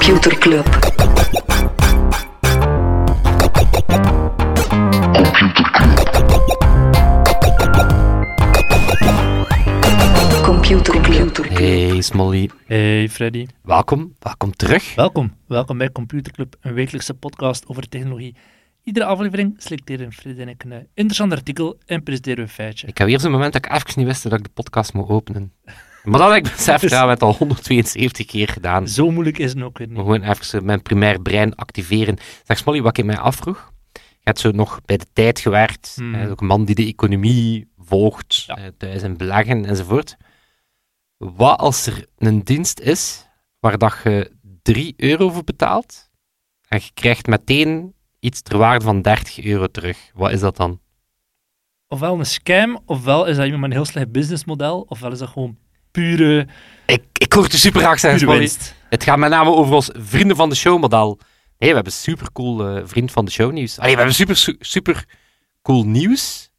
[0.00, 0.64] Computer Club.
[10.42, 11.36] Computer Club.
[11.48, 13.46] Hey Smolly, Hey Freddy.
[13.62, 14.94] welkom, welkom terug.
[14.94, 15.34] Welkom.
[15.46, 18.34] Welkom bij Computer Club, een wekelijkse podcast over technologie.
[18.82, 22.86] Iedere aflevering selecteren Freddy en ik een eh, interessant artikel en presenteren we een feitje.
[22.86, 25.08] Ik heb weer zo'n moment dat ik even niet wist dat ik de podcast moet
[25.08, 25.52] openen.
[26.04, 28.88] Maar dat heb ik beseft, ja, we hebben het al 172 keer gedaan.
[28.88, 29.96] Zo moeilijk is het ook Maar niet.
[29.98, 32.16] gewoon even mijn primair brein activeren.
[32.44, 36.14] Zeg Smolly, wat ik mij afvroeg, je hebt zo nog bij de tijd gewerkt, Hmm.
[36.14, 38.56] eh, ook een man die de economie volgt, Ja.
[38.56, 40.16] eh, thuis in beleggen enzovoort.
[41.16, 43.26] Wat als er een dienst is
[43.58, 44.30] waar dat je
[44.62, 46.08] 3 euro voor betaalt
[46.68, 50.10] en je krijgt meteen iets ter waarde van 30 euro terug?
[50.14, 50.80] Wat is dat dan?
[51.88, 55.28] Ofwel een scam, ofwel is dat iemand met een heel slecht businessmodel, ofwel is dat
[55.28, 55.58] gewoon
[55.90, 56.46] pure,
[56.86, 58.20] Ik, ik hoor het super graag zeggen.
[58.88, 61.18] Het gaat met name over ons vrienden van de show model.
[61.58, 63.78] Nee, we hebben super cool eh, vriend van de show nieuws.
[63.78, 65.04] Allee, we hebben super, su- super
[65.62, 66.50] cool nieuws.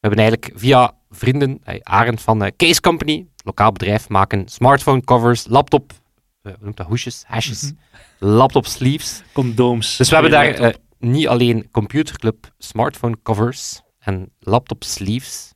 [0.00, 5.04] We hebben eigenlijk via vrienden, eh, Arend van eh, Case Company, lokaal bedrijf, maken smartphone
[5.04, 5.92] covers, laptop,
[6.42, 7.72] eh, hoe noemt dat, hoesjes, hashjes, Mhm.
[8.18, 9.22] laptop sleeves.
[9.32, 9.96] Condooms.
[9.96, 15.53] Dus we hebben daar niet alleen computerclub smartphone covers en laptop sleeves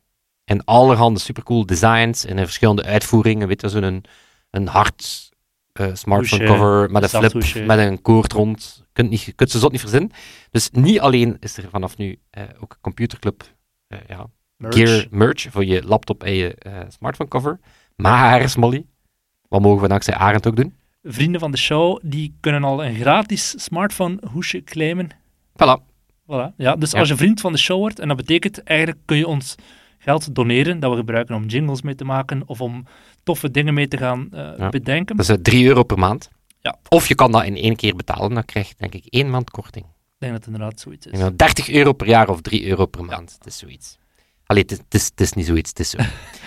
[0.48, 3.48] en allerhande supercool designs en in verschillende uitvoeringen.
[3.48, 4.04] Weet je, zo'n een,
[4.50, 5.30] een hard
[5.72, 8.84] eh, smartphone Hoesje, cover met een flip, met een koord rond.
[8.92, 10.10] Kunt, niet, je kunt ze zot niet verzinnen.
[10.50, 13.42] Dus niet alleen is er vanaf nu eh, ook computerclub
[13.86, 14.74] eh, ja, Merch.
[14.74, 17.58] gear merch voor je laptop en je eh, smartphone cover.
[17.96, 18.84] Maar, Smolly,
[19.48, 20.74] wat mogen we dankzij Arend ook doen?
[21.02, 25.10] Vrienden van de show, die kunnen al een gratis smartphone hoesje claimen.
[25.52, 25.82] Voilà.
[26.22, 26.54] Voilà.
[26.56, 26.98] Ja, dus Ja.
[26.98, 29.54] als je vriend van de show wordt, en dat betekent eigenlijk kun je ons
[30.08, 32.84] geld doneren, dat we gebruiken om jingles mee te maken of om
[33.22, 34.68] toffe dingen mee te gaan eh, Ja.
[34.68, 35.16] bedenken.
[35.16, 36.30] Dat is eh, 3 euro per maand.
[36.60, 36.78] Ja.
[36.88, 39.50] Of je kan dat in één keer betalen, dan krijg je denk ik één maand
[39.50, 39.84] korting.
[39.84, 41.12] Ik denk dat het inderdaad zoiets is.
[41.12, 43.32] denk dat 30 euro per jaar of 3 euro per maand.
[43.38, 43.98] Het is zoiets.
[44.46, 45.98] Allee, het is, het is, het is niet zoiets, het is zo.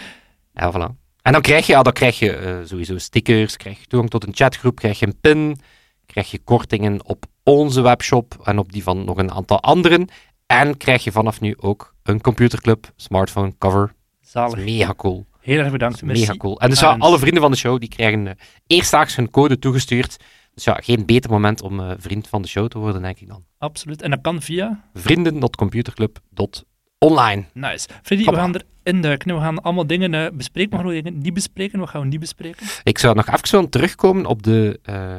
[0.60, 0.96] ja, voilà.
[1.22, 4.28] En dan krijg je, ja, dan krijg je eh, sowieso stickers, krijg je toegang tot
[4.28, 5.60] een chatgroep, krijg je een pin,
[6.06, 10.08] krijg je kortingen op onze webshop en op die van nog een aantal anderen.
[10.46, 13.88] En krijg je vanaf nu ook een computerclub smartphone cover.
[13.88, 13.96] Dat
[14.30, 14.58] Zalig.
[14.58, 15.26] is mega cool.
[15.40, 16.02] Heel erg bedankt.
[16.02, 16.60] Mega cool.
[16.60, 18.34] En dus ja, alle vrienden van de show die krijgen eh,
[18.68, 20.18] eerstdaags hun code toegestuurd.
[20.54, 23.28] Dus ja, geen beter moment om eh, vriend van de show te worden, denk ik
[23.28, 23.44] dan.
[23.58, 24.02] Absoluut.
[24.02, 24.90] En dat kan via...
[24.94, 27.46] Vrienden.computerclub.online.
[27.54, 27.88] Nice.
[28.04, 29.36] Freddy, Kom we gaan erin duiken.
[29.36, 31.80] We gaan allemaal dingen eh, bespreken, maar we dingen niet bespreken.
[31.80, 32.68] Wat gaan we niet bespreken?
[32.84, 35.16] Ik zou nog even willen terugkomen op de eh,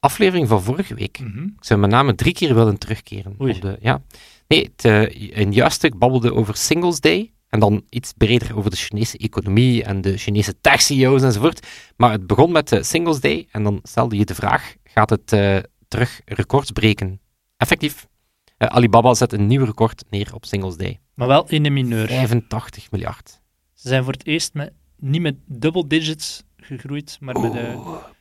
[0.00, 1.18] aflevering van vorige week.
[1.18, 1.42] Mhm.
[1.42, 3.36] Ik zou met name drie keer willen terugkeren.
[3.40, 3.54] Oei.
[3.54, 4.02] Op de, ja.
[4.48, 7.30] Nee, het, eh, een juist stuk babbelde over Singles Day.
[7.48, 11.66] En dan iets breder over de Chinese economie en de Chinese tech-CEO's enzovoort.
[11.96, 13.48] Maar het begon met de Singles Day.
[13.50, 15.58] En dan stelde je de vraag, gaat het eh,
[15.88, 17.20] terug records breken?
[17.56, 18.06] Effectief.
[18.56, 21.00] eh, Alibaba zet een nieuw record neer op Singles Day.
[21.14, 22.06] Maar wel in de mineur.
[22.06, 23.40] 85 miljard.
[23.74, 27.52] Ze zijn voor het eerst met, niet met double digits gegroeid, maar met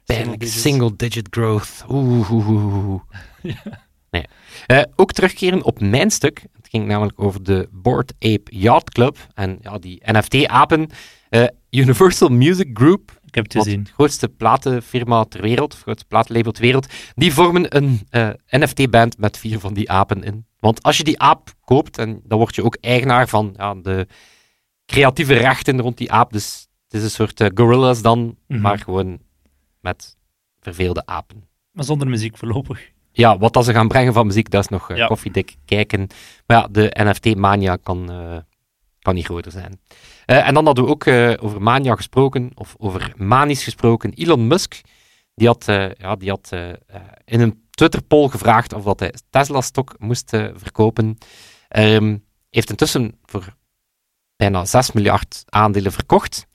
[0.05, 0.61] digits.
[0.61, 1.85] Single digit growth.
[1.89, 3.01] Oeh, oeh, oeh, oeh.
[4.15, 4.25] Nee.
[4.79, 6.45] Eh, ook terugkeren op mijn stuk.
[6.53, 9.17] Het ging namelijk over de Board Ape Yacht Club.
[9.33, 10.89] En ja, die NFT-apen.
[11.29, 13.83] Eh, Universal Music Group, Ik heb het gezien.
[13.83, 19.17] de grootste platenfirma ter wereld, of grootste platenlabel ter wereld, die vormen een eh, NFT-band
[19.17, 20.45] met vier van die apen in.
[20.59, 24.07] Want als je die aap koopt, en dan word je ook eigenaar van ja, de
[24.85, 26.31] creatieve rechten rond die aap.
[26.33, 28.61] Dus het is een soort gorillas dan, Mhm.
[28.61, 29.19] maar gewoon
[29.81, 30.17] met
[30.59, 31.43] verveelde apen.
[31.71, 32.93] Maar zonder muziek voorlopig.
[33.17, 35.07] Ja, wat dat ze gaan brengen van muziek, dat is nog eh, Ja.
[35.07, 36.07] koffiedik kijken.
[36.45, 38.37] Maar ja, de NFT-mania kan, eh,
[39.01, 39.79] kan niet groter zijn.
[40.25, 41.07] Eh, en dan hadden we ook
[41.43, 44.13] over mania gesproken, of over manisch gesproken.
[44.13, 44.81] Elon Musk,
[45.35, 45.65] die had,
[45.97, 46.49] ja, die had
[47.25, 51.17] in een Twitter-poll gevraagd of dat hij Tesla-stok moest verkopen.
[51.67, 52.17] Ehm,
[52.49, 53.55] heeft intussen voor
[54.35, 56.47] bijna 6 miljard aandelen verkocht.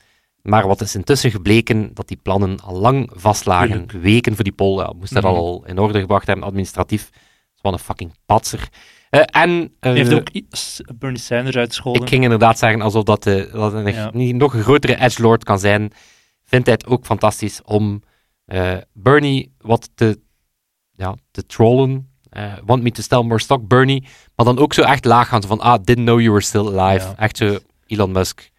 [0.42, 3.68] Maar wat is intussen gebleken, dat die plannen al lang vastlagen.
[3.68, 3.92] Tuurlijk.
[3.92, 5.32] Weken voor die poll, ja, moest dat Mhm.
[5.32, 7.02] al in orde gebracht hebben, administratief.
[7.10, 7.20] Dat
[7.56, 8.68] is wel een fucking patser.
[9.10, 10.28] Eh, en eh, Hij heeft ook
[10.98, 12.02] Bernie Sanders uitgescholden.
[12.02, 14.10] ik ging inderdaad zeggen, alsof dat, dat een, Ja.
[14.32, 15.92] nog een grotere edgelord kan zijn,
[16.44, 18.02] vindt hij het ook fantastisch om
[18.92, 20.20] Bernie wat te,
[20.96, 22.08] ja, te trollen.
[22.64, 24.02] Want me to sell more stock, Bernie.
[24.36, 27.06] Maar dan ook zo echt laag gaan, van, ah, didn't know you were still alive.
[27.06, 27.14] Ja.
[27.16, 28.49] Echt zo Elon Musk.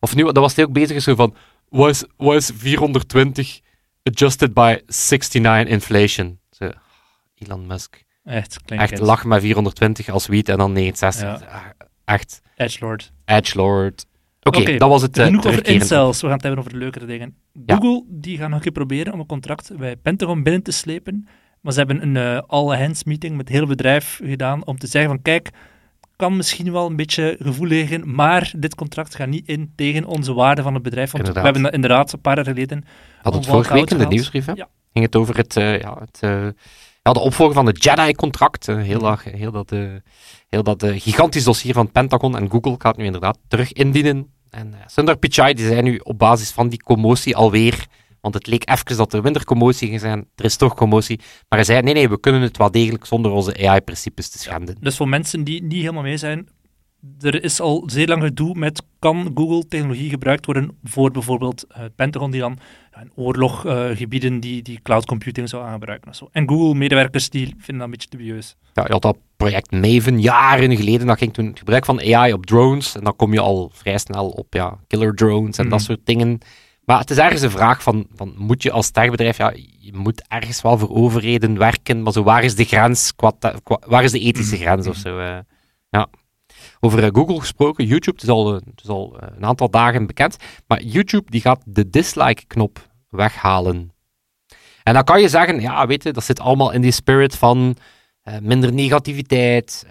[0.00, 1.34] Of nu, dat was hij ook bezig, zo van,
[1.68, 3.60] was, was 420
[4.02, 6.38] adjusted by 69 inflation.
[6.50, 6.70] Zo,
[7.34, 8.04] Elon Musk.
[8.24, 11.22] Echt, klinkt Echt lach met 420 als wiet en dan 69.
[11.22, 11.34] Ja.
[11.48, 11.64] Ah,
[12.04, 13.12] Echt Edgelord.
[13.24, 14.06] edgelord.
[14.42, 15.18] Oké, dat was het.
[15.18, 17.36] eh, Genoeg over incels, we gaan het hebben over leukere dingen.
[17.66, 17.74] Ja.
[17.76, 21.28] Google die gaat nog een keer proberen om een contract bij Pentagon binnen te slepen.
[21.60, 25.10] Maar ze hebben een eh, all-hands meeting met het hele bedrijf gedaan om te zeggen
[25.10, 25.50] van kijk,
[26.18, 30.32] kan misschien wel een beetje gevoel liggen, maar dit contract gaat niet in tegen onze
[30.34, 31.10] waarde van het bedrijf.
[31.10, 31.42] Want Inderdaad.
[31.42, 32.84] we hebben dat inderdaad een paar jaar geleden
[33.22, 34.52] Had het vorige week in de nieuwsbrief, hè?
[34.52, 34.68] Ja.
[34.92, 36.46] Ging het over het, eh, ja, het, eh,
[37.02, 38.68] ja, de opvolger van het Jedi-contract.
[38.68, 39.80] eh, heel, dat- heel dat, eh,
[40.48, 44.32] heel dat gigantisch dossier van Pentagon en Google gaat nu inderdaad terug indienen.
[44.50, 47.86] En uh, Sundar Pichai die zei nu op basis van die commotie alweer,
[48.30, 51.16] want het leek even dat er minder commotie ging zijn, er is toch commotie.
[51.18, 54.76] Maar hij zei, nee, nee, we kunnen het wel degelijk zonder onze AI-principes te schenden.
[54.80, 56.48] Dus voor mensen die niet helemaal mee zijn,
[57.20, 61.94] er is al zeer lang gedoe met kan Google-technologie gebruikt worden voor bijvoorbeeld eh, het
[61.94, 62.58] Pentagon die dan
[62.92, 66.08] ja, in oorloggebieden die, die cloud computing zou gaan gebruiken.
[66.08, 66.28] En, zo.
[66.32, 68.56] en Google-medewerkers die vinden dat een beetje dubieus.
[68.74, 72.32] Ja, je had dat project Maven jaren geleden, dat ging toen het gebruik van AI
[72.32, 72.96] op drones.
[72.96, 75.88] En dan kom je al vrij snel op ja, killer drones en dat Mhm.
[75.88, 76.38] soort dingen.
[76.88, 80.24] Maar het is ergens een vraag van, van moet je als techbedrijf, ja, je moet
[80.28, 83.32] ergens wel voor overheden werken, maar zo, waar is de grens, qua,
[83.86, 84.62] waar is de ethische Mhm.
[84.64, 85.18] grens of zo?
[85.18, 85.38] eh.
[85.90, 86.06] ja.
[86.80, 90.06] Over eh, Google gesproken, YouTube, het is al, het is al eh, een aantal dagen
[90.06, 90.36] bekend,
[90.66, 93.92] maar YouTube die gaat de dislike-knop weghalen.
[94.82, 97.76] En dan kan je zeggen, ja, weet je, dat zit allemaal in die spirit van
[98.42, 99.86] minder negativiteit,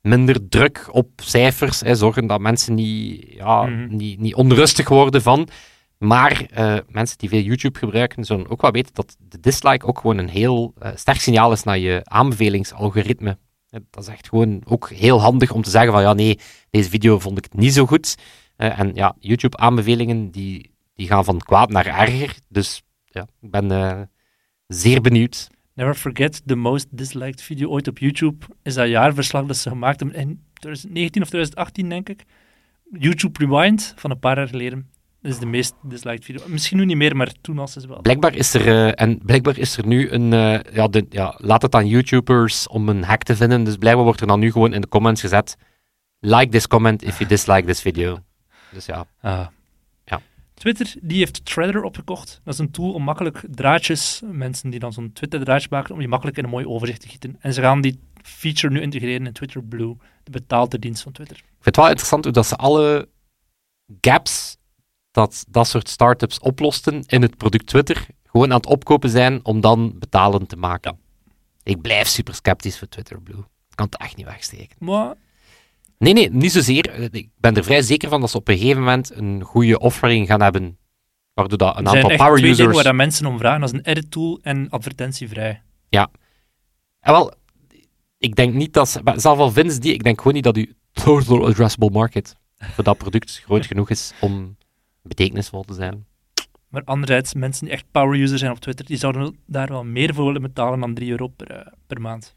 [0.00, 3.96] minder druk op cijfers, hè, zorgen dat mensen niet, ja, Mhm.
[3.96, 5.48] niet, niet onrustig worden van.
[5.98, 9.98] Maar eh, mensen die veel YouTube gebruiken, zullen ook wel weten dat de dislike ook
[9.98, 13.38] gewoon een heel eh, sterk signaal is naar je aanbevelingsalgoritme.
[13.70, 16.38] Dat is echt gewoon ook heel handig om te zeggen van ja, nee,
[16.70, 18.14] deze video vond ik niet zo goed.
[18.56, 22.36] Eh, en ja, YouTube-aanbevelingen die, die gaan van kwaad naar erger.
[22.48, 24.10] Dus ja, ik ben
[24.66, 25.48] zeer benieuwd.
[25.74, 30.00] Never forget, the most disliked video ooit op YouTube is dat jaarverslag dat ze gemaakt
[30.00, 32.24] hebben in 2019 of 2018, denk ik.
[32.98, 34.90] YouTube Rewind van een paar jaar geleden.
[35.20, 36.42] Dat is de meest disliked video.
[36.46, 38.00] Misschien nu niet meer, maar toen was het wel.
[38.00, 41.62] Blijkbaar is er, eh, en blijkbaar is er nu een, eh, ja, de, ja, laat
[41.62, 43.64] het aan YouTubers om een hack te vinden.
[43.64, 45.56] Dus blijkbaar wordt er dan nu gewoon in de comments gezet,
[46.20, 48.18] like this comment if you dislike this video.
[48.72, 49.46] Dus ja, Ah.
[50.04, 50.20] Ja.
[50.54, 52.40] Twitter die heeft Threader opgekocht.
[52.44, 56.08] Dat is een tool om makkelijk draadjes, mensen die dan zo'n Twitter-draadje maken, om die
[56.08, 57.36] makkelijk in een mooi overzicht te gieten.
[57.40, 61.36] En ze gaan die feature nu integreren in Twitter Blue, de betaalde dienst van Twitter.
[61.36, 63.08] ik vind het wel interessant hoe dat ze alle
[64.00, 64.57] gaps
[65.18, 69.60] dat dat soort startups oplosten in het product Twitter, gewoon aan het opkopen zijn om
[69.60, 70.98] dan betalend te maken.
[71.62, 73.38] Ik blijf super sceptisch voor Twitter Blue.
[73.38, 74.76] Ik kan het echt niet wegsteken.
[74.78, 75.14] Maar
[75.98, 76.90] Nee, nee, niet zozeer.
[76.90, 79.78] Eh, Ik ben er vrij zeker van dat ze op een gegeven moment een goede
[79.78, 80.78] offering gaan hebben,
[81.34, 82.74] waardoor dat een er zijn aantal echt power twee users...
[82.74, 83.60] waar dat mensen om vragen.
[83.60, 85.62] Dat is een edit tool en advertentievrij.
[87.00, 87.32] En wel,
[88.18, 89.00] ik denk niet dat ze...
[89.16, 92.84] Zelf al vinden ze die, ik denk gewoon niet dat uw total addressable market voor
[92.84, 94.56] dat product groot genoeg is om
[95.02, 96.06] betekenisvol te zijn.
[96.68, 100.14] Maar anderzijds, mensen die echt power user zijn op Twitter, die zouden daar wel meer
[100.14, 102.36] voor willen betalen dan 3 euro per, eh, per maand.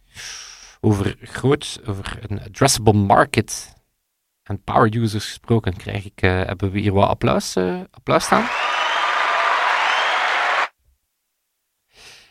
[0.81, 3.73] Over groot, over een addressable market
[4.43, 8.45] en power users gesproken, krijg ik, eh, hebben we hier wat applaus, eh, applaus staan?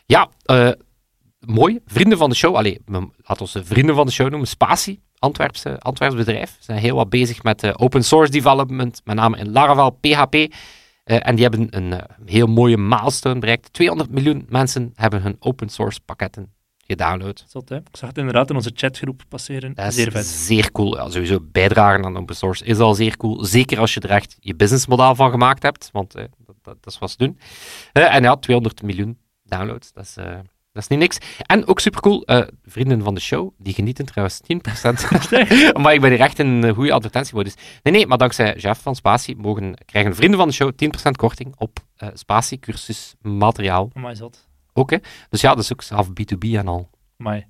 [0.05, 0.29] Ja,
[1.39, 1.79] mooi.
[1.85, 5.79] Vrienden van de show, allee, laten we ze vrienden van de show noemen, Spatie, Antwerpse,
[5.79, 6.49] Antwerps bedrijf.
[6.49, 10.35] Ze zijn heel wat bezig met eh, open source development, met name in Laravel, PHP.
[10.35, 13.73] Eh, en die hebben een eh, heel mooie milestone bereikt.
[13.73, 17.43] 200 miljoen mensen hebben hun open source pakketten gedownload.
[17.47, 17.75] Zot, hè?
[17.75, 19.73] Ik zag het inderdaad in onze chatgroep passeren.
[19.73, 20.25] Dat is Zeer vet.
[20.25, 20.95] zeer cool.
[20.97, 23.43] Ja, sowieso bijdragen aan open source is al zeer cool.
[23.45, 26.93] Zeker als je er echt je businessmodel van gemaakt hebt, want eh, dat, dat, dat
[26.93, 27.39] is wat ze doen.
[27.93, 30.15] En ja, 200 miljoen downloads, dat is,
[30.71, 31.17] dat is niet niks.
[31.37, 32.23] En ook super cool,
[32.63, 34.45] vrienden van de show, die genieten trouwens 10%.
[35.81, 37.55] maar ik ben hier echt een goede advertentiemodus.
[37.83, 40.71] Nee, nee, maar dankzij Jeff van Spatie mogen, krijgen vrienden van de show
[41.07, 43.89] 10% korting op eh Spatie cursus materiaal.
[43.93, 44.49] Amai, zot.
[44.73, 44.97] Ook, hè.
[45.29, 46.89] Dus ja, dat is ook zelf B2B en al.
[47.17, 47.45] Amai.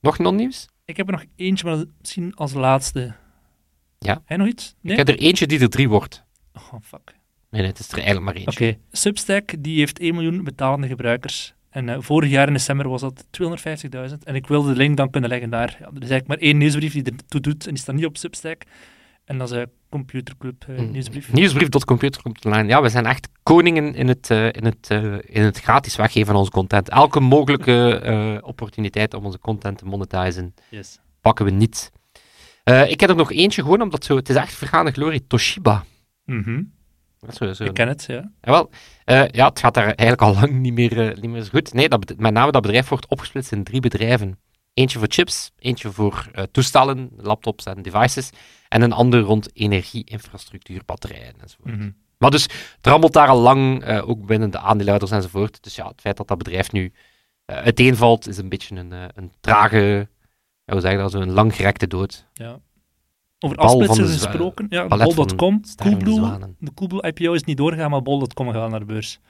[0.00, 0.68] Nog non-nieuws?
[0.84, 3.14] Ik heb er nog eentje, maar misschien als laatste.
[3.98, 4.12] Ja.
[4.12, 4.74] Heb je nog iets?
[4.80, 4.92] Nee?
[4.92, 6.24] Ik heb er eentje die er drie wordt.
[6.52, 7.14] Oh, fuck.
[7.50, 8.68] Nee, nee, het is er eigenlijk maar eentje.
[8.68, 11.54] Oké, Substack die heeft 1 miljoen betalende gebruikers.
[11.74, 14.18] En eh, vorig jaar in december was dat 250.000.
[14.24, 15.76] En ik wilde de link dan kunnen leggen naar...
[15.80, 17.64] Ja, er is eigenlijk maar één nieuwsbrief die ertoe doet.
[17.66, 18.62] En die staat niet op Substack.
[19.24, 20.90] En dat is een Computerclub eh, Mm.
[20.90, 21.32] nieuwsbrief.
[21.32, 22.68] Nieuwsbrief.computer komt online.
[22.68, 26.26] Ja, we zijn echt koningen in het, eh, in het, eh, in het gratis weggeven
[26.26, 26.88] van onze content.
[26.88, 30.98] Elke mogelijke eh, opportuniteit om onze content te monetizen, Yes.
[31.20, 31.92] pakken we niet.
[32.64, 35.84] Eh, ik heb er nog eentje, gewoon omdat zo, het is echt vergaande glorie, Toshiba.
[36.24, 36.58] Mhm.
[36.58, 36.64] Is
[37.32, 37.64] zo, zo.
[37.64, 38.30] Ik ken het, ja.
[38.40, 38.70] Ja, wel,
[39.04, 41.72] eh, ja, het gaat daar eigenlijk al lang niet meer, eh, niet meer zo goed.
[41.72, 44.38] Nee, dat, met name dat bedrijf wordt opgesplitst in drie bedrijven.
[44.74, 48.30] Eentje voor chips, eentje voor uh, toestellen, laptops en devices.
[48.68, 51.76] En een ander rond energie-infrastructuur, batterijen enzovoort.
[51.76, 51.90] Mhm.
[52.18, 55.62] Maar dus, het rammelt daar al lang, ook binnen de aandeelhouders enzovoort.
[55.62, 56.92] Dus ja, het feit dat dat bedrijf nu
[57.44, 60.08] uiteenvalt, is een beetje een, een trage,
[60.64, 62.26] ja, hoe zeg je dat, zo'n langgerekte dood.
[62.32, 62.60] Ja.
[63.44, 68.70] Over afsplitsers gesproken, ja, bol.com, Coolblue, de Coolblue IPO is niet doorgegaan, maar bol.com gaat
[68.70, 69.20] naar de beurs.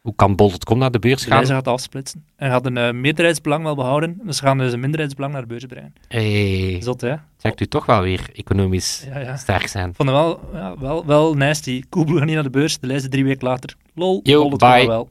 [0.00, 1.46] Hoe kan bol.com naar de beurs gaan?
[1.46, 2.24] Ze gaat afsplitsen.
[2.36, 5.48] En gaat een uh, meerderheidsbelang wel behouden, dus ze gaan dus een minderheidsbelang naar de
[5.48, 5.92] beurs brengen.
[6.08, 6.76] Hey.
[6.80, 7.14] Zot, hè?
[7.36, 9.36] Zegt u toch wel weer economisch ja, ja.
[9.36, 9.94] sterk zijn.
[9.94, 11.82] Vond wel, ja, wel, wel nasty.
[11.88, 13.76] Coolblue gaat niet naar de beurs, de lijst drie weken later.
[13.94, 14.86] Lol, Yo, bye.
[14.86, 15.08] wel.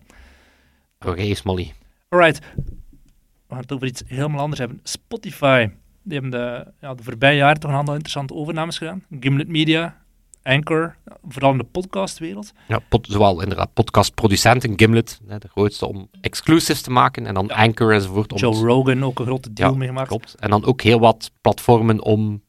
[1.00, 1.74] Oké, okay, Smolly.
[2.10, 2.40] Alright.
[2.56, 4.80] We gaan het over iets helemaal anders hebben.
[4.84, 5.68] Spotify.
[6.06, 9.04] Die hebben de, ja, de voorbije jaren toch een aantal interessante overnames gedaan.
[9.20, 9.98] Gimlet Media,
[10.44, 10.96] Anchor,
[11.28, 12.52] vooral in de podcastwereld.
[12.68, 17.46] Ja, pod, zowel inderdaad podcastproducenten, Gimlet, hè, de grootste om exclusives te maken, en dan
[17.48, 17.56] ja.
[17.56, 18.32] Anchor enzovoort.
[18.32, 20.08] Om Joe Rogan ook een grote deal ja, meegemaakt.
[20.08, 20.36] Klopt.
[20.40, 22.42] En dan ook heel wat platformen om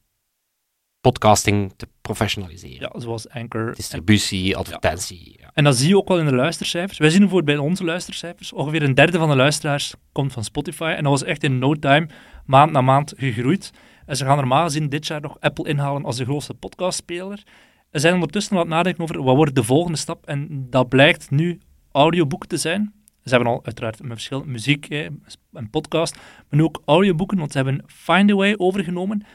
[1.06, 2.90] podcasting te professionaliseren.
[2.92, 3.75] Ja, zoals Anchor.
[3.75, 5.36] Distributie, advertentie.
[5.40, 5.50] Ja.
[5.54, 6.98] En dat zie je ook wel in de luistercijfers.
[6.98, 10.94] Wij zien bijvoorbeeld bij onze luistercijfers, ongeveer een derde van de luisteraars komt van Spotify.
[10.96, 12.08] En dat was echt in no time,
[12.46, 13.72] maand na maand gegroeid.
[14.06, 17.42] En ze gaan normaal gezien dit jaar nog Apple inhalen als de grootste podcastspeler.
[17.90, 20.26] We zijn ondertussen aan het nadenken over wat wordt de volgende stap.
[20.26, 21.60] En dat blijkt nu
[21.92, 22.92] audioboeken te zijn.
[23.25, 27.58] Ze hebben al uiteraard met verschillende muziek en podcast, maar nu ook audioboeken, want ze
[27.58, 29.26] hebben Findaway overgenomen.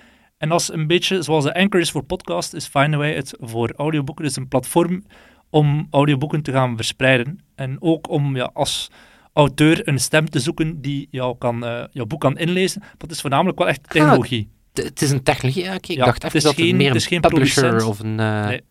[0.41, 3.73] En dat is een beetje zoals de Anchor is voor podcast, is Findaway het voor
[3.75, 4.23] audioboeken.
[4.23, 5.03] Het is een platform
[5.49, 7.39] om audioboeken te gaan verspreiden.
[7.55, 8.91] En ook om ja, als
[9.33, 12.83] auteur een stem te zoeken die jou kan, uh, jouw boek kan inlezen.
[12.97, 14.49] Dat is voornamelijk wel echt technologie.
[14.73, 15.95] Ah, het is een technologie, ja, okay.
[15.95, 17.89] ik dacht even dat het meer een het is geen publisher producent.
[17.89, 18.19] of een...
[18.19, 18.47] Uh...
[18.47, 18.61] Nee.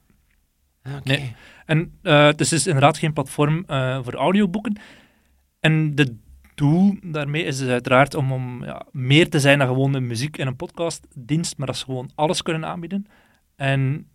[0.87, 1.01] Okay.
[1.05, 1.35] nee.
[1.67, 3.65] En uh, het is dus inderdaad geen platform
[4.03, 4.79] voor audioboeken.
[5.61, 6.17] En de
[7.03, 10.47] daarmee is dus uiteraard om, om ja, meer te zijn dan gewoon een muziek- en
[10.47, 13.07] een podcastdienst, maar dat ze gewoon alles kunnen aanbieden.
[13.57, 14.07] En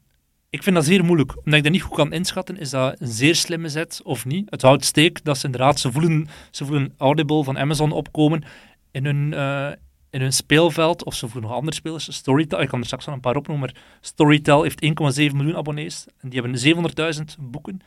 [0.49, 1.37] ik vind dat zeer moeilijk.
[1.37, 4.49] Omdat ik dat niet goed kan inschatten, is dat een zeer slimme zet of niet.
[4.49, 8.43] Het houdt steek dat ze inderdaad, ze voelen, ze voelen Audible van Amazon opkomen
[8.91, 9.71] in hun, uh,
[10.09, 12.15] in hun speelveld, of ze voelen nog andere spelers.
[12.15, 14.91] Storytel, ik kan er straks wel een paar opnoemen, Storytel heeft 1,7
[15.35, 16.59] miljoen abonnees en die hebben
[17.17, 17.81] 700.000 boeken.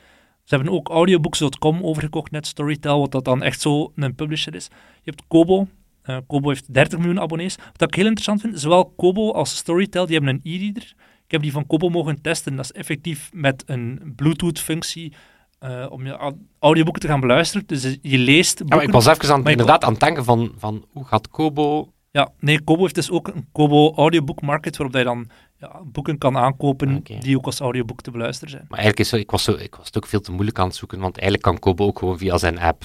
[0.48, 4.68] Ze hebben ook audiobooks.com overgekocht, net Storytel, wat dat dan echt zo een publisher is.
[5.02, 5.66] Je hebt Kobo.
[6.04, 7.56] Uh, Kobo heeft 30 miljoen abonnees.
[7.76, 10.94] Wat ik heel interessant vind, zowel Kobo als Storytel, die hebben een e-reader.
[11.24, 12.56] Ik heb die van Kobo mogen testen.
[12.56, 15.12] Dat is effectief met een Bluetooth-functie
[15.60, 17.66] uh, om je audioboeken te gaan beluisteren.
[17.66, 18.78] Dus je leest boeken.
[18.78, 21.92] Ja, ik was even aan, inderdaad aan het denken van, van hoe gaat Kobo...
[22.10, 26.18] Ja, nee, Kobo heeft dus ook een Kobo Audiobook Market, waarop je dan ja, boeken
[26.18, 27.18] kan aankopen okay.
[27.18, 28.64] die ook als audioboek te beluisteren zijn.
[28.68, 30.66] Maar eigenlijk is zo, ik was, zo, ik was het ook veel te moeilijk aan
[30.66, 32.84] het zoeken, want eigenlijk kan Kobo ook gewoon via zijn app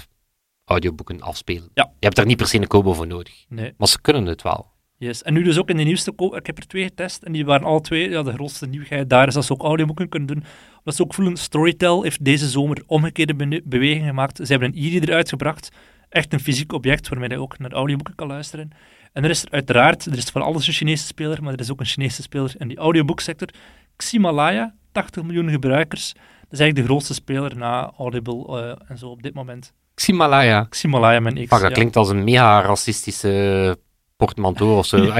[0.65, 1.69] audioboeken afspelen.
[1.73, 1.83] Ja.
[1.83, 3.45] Je hebt daar niet per se een Kobo voor nodig.
[3.49, 3.73] Nee.
[3.77, 4.71] Maar ze kunnen het wel.
[4.97, 5.21] Yes.
[5.21, 7.67] En nu dus ook in de nieuwste Ik heb er twee getest en die waren
[7.67, 10.43] alle twee, ja, de grootste nieuwigheid daar is dat ze ook audioboeken kunnen doen.
[10.77, 14.37] Omdat ze ook voelen, Storytel heeft deze zomer omgekeerde be beweging gemaakt.
[14.37, 15.69] Ze hebben een e-reader uitgebracht,
[16.09, 18.71] echt een fysiek object waarmee je ook naar audioboeken kan luisteren.
[19.13, 21.71] En er is er uiteraard, er is voor alles een Chinese speler, maar er is
[21.71, 23.47] ook een Chinese speler in die audioboeksector.
[23.95, 26.13] Ximalaya, 80 miljoen gebruikers.
[26.13, 29.73] Dat is eigenlijk de grootste speler na Audible uh, en zo op dit moment.
[29.95, 30.63] Ximalaya?
[30.69, 31.47] Ximalaya, mijn X.
[31.47, 33.77] Fuck, dat klinkt als een mega racistische
[34.17, 34.97] portmanteau of zo.
[35.05, 35.19] ja.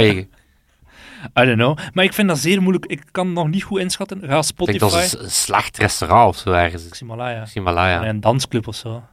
[1.40, 1.78] I don't know.
[1.94, 2.86] Maar ik vind dat zeer moeilijk.
[2.86, 4.22] Ik kan nog niet goed inschatten.
[4.22, 4.78] Ga Spotify...
[4.78, 6.90] Klinkt als een slecht restaurant of zo ergens.
[6.90, 7.44] Ximalaya.
[7.44, 8.08] Ximalaya.
[8.08, 9.04] een dansclub of zo.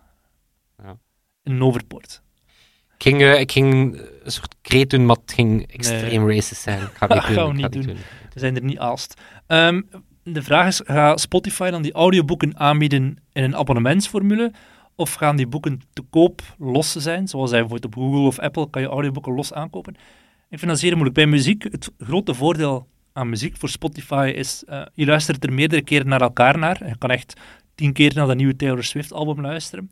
[0.83, 0.97] Ja.
[1.43, 2.23] In Overport.
[3.01, 6.35] Ik ging, uh, ik ging een soort kreet doen, maar het ging extreem nee.
[6.35, 6.83] racist zijn.
[6.83, 7.57] Ik ga het niet doen.
[7.57, 7.83] niet doen.
[7.83, 7.97] doen.
[8.33, 9.21] We zijn er niet aast.
[9.47, 9.89] Um,
[10.23, 14.53] de vraag is, gaat Spotify dan die audioboeken aanbieden in een abonnementsformule?
[14.95, 17.29] Of gaan die boeken te koop los zijn?
[17.29, 19.95] Zoals bijvoorbeeld op Google of Apple kan je audioboeken los aankopen.
[20.49, 21.15] Ik vind dat zeer moeilijk.
[21.15, 25.83] Bij muziek, het grote voordeel aan muziek voor Spotify is, uh, je luistert er meerdere
[25.83, 26.87] keren naar elkaar naar.
[26.89, 27.41] Je kan echt
[27.75, 29.91] tien keer naar dat nieuwe Taylor Swift album luisteren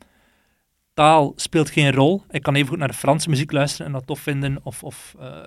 [0.99, 2.23] taal speelt geen rol.
[2.29, 5.15] Ik kan even goed naar de Franse muziek luisteren en dat tof vinden, of, of
[5.19, 5.45] uh,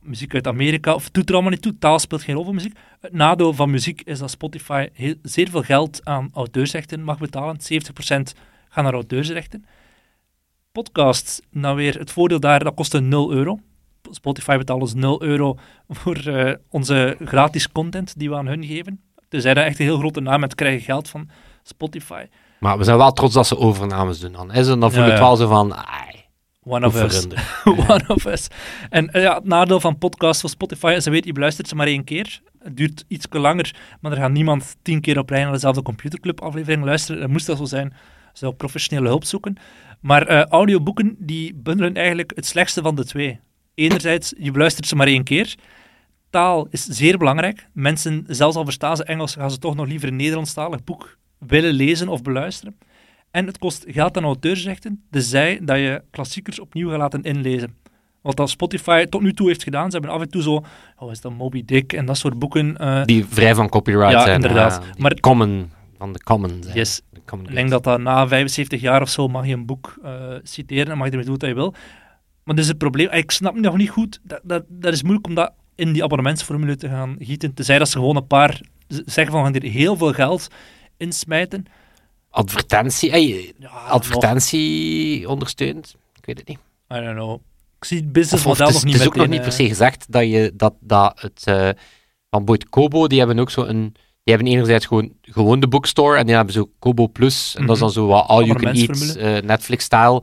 [0.00, 1.78] muziek uit Amerika, of het doet er allemaal niet toe.
[1.78, 2.76] Taal speelt geen rol voor muziek.
[3.00, 7.56] Het nadeel van muziek is dat Spotify heel, zeer veel geld aan auteursrechten mag betalen.
[7.56, 7.58] 70%
[8.68, 9.64] gaan naar auteursrechten.
[10.72, 13.58] Podcasts, nou weer, het voordeel daar, dat kostte 0 euro.
[14.10, 15.58] Spotify betaalt ons 0 euro
[15.88, 19.00] voor uh, onze gratis content die we aan hun geven.
[19.28, 21.28] Dus zij echt een heel grote naam en krijgen geld van
[21.62, 22.24] Spotify.
[22.58, 24.52] Maar we zijn wel trots dat ze overnames doen dan.
[24.52, 25.74] Is dan voel je het wel zo van...
[25.74, 26.14] Ai,
[26.64, 27.26] One of us.
[27.88, 28.48] One of us.
[28.90, 31.74] En uh, ja, het nadeel van podcasts van Spotify is, ze weet, je beluistert ze
[31.74, 32.40] maar één keer.
[32.58, 36.40] Het duurt iets langer, maar er gaat niemand tien keer op rij naar dezelfde computerclub
[36.40, 37.20] aflevering luisteren.
[37.20, 37.94] Dat moest dat zo zijn.
[38.32, 39.56] Ze professionele hulp zoeken.
[40.00, 43.40] Maar uh, audioboeken, die bundelen eigenlijk het slechtste van de twee.
[43.74, 45.54] Enerzijds, je beluistert ze maar één keer.
[46.30, 47.68] Taal is zeer belangrijk.
[47.72, 51.72] Mensen, zelfs al verstaan ze Engels, gaan ze toch nog liever een Nederlandstalig boek willen
[51.72, 52.76] lezen of beluisteren.
[53.30, 57.76] En het kost geld aan auteursrechten, tenzij dat je klassiekers opnieuw gaat laten inlezen.
[58.22, 60.64] Wat dat Spotify tot nu toe heeft gedaan, ze hebben af en toe zo,
[60.98, 62.76] oh, is dat Moby Dick en dat soort boeken.
[62.76, 64.34] eh, Die vrij van copyright Ja, zijn.
[64.34, 64.80] inderdaad.
[64.98, 66.76] Maar- common, van de common zijn.
[66.76, 67.00] Yes.
[67.10, 69.96] De common Ik denk dat dat na 75 jaar of zo mag je een boek
[70.04, 71.74] eh, citeren en mag je ermee doen wat je wil.
[72.44, 75.34] Maar dus het probleem, ik snap nog niet goed, dat, dat, dat is moeilijk om
[75.34, 77.54] dat in die abonnementsformule te gaan gieten.
[77.54, 80.48] Tenzij dat ze gewoon een paar zeggen van we gaan hier heel veel geld
[80.96, 81.66] insmijten.
[82.30, 85.94] Advertentie, hey, Ja, advertentie ondersteunt.
[86.16, 86.58] Ik weet het niet.
[86.92, 87.40] I don't know.
[87.78, 90.12] Ik zie het businessmodel nog niet het is ook nog niet per eh, se gezegd
[90.12, 91.68] dat, je, dat, dat het eh,
[92.30, 93.94] van Boyd Kobo, die hebben ook zo een.
[94.22, 97.54] Die hebben enerzijds gewoon, gewoon de bookstore en die hebben zo Kobo Plus.
[97.56, 100.22] En dat is dan zo wat all you can eat, eh, Netflix-style.